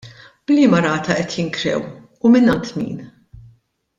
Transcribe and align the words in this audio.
B'liema 0.51 0.79
rata 0.85 1.17
qed 1.19 1.29
jinkrew 1.35 1.83
u 2.29 2.33
mingħand 2.37 2.73
min? 2.81 2.97